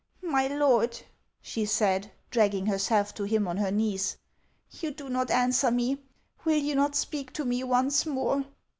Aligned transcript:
'•My 0.27 0.47
lord," 0.47 0.99
she 1.43 1.63
said, 1.63 2.11
dragging 2.31 2.65
herself 2.65 3.13
to 3.13 3.23
him 3.23 3.47
on 3.47 3.57
her 3.57 3.69
knees," 3.69 4.17
you 4.81 4.89
do 4.89 5.09
not 5.09 5.29
answer 5.29 5.69
me. 5.69 5.99
Will 6.43 6.57
you 6.57 6.73
not 6.73 6.95
speak 6.95 7.31
to 7.33 7.45
me 7.45 7.63
once 7.63 8.03
more 8.07 8.43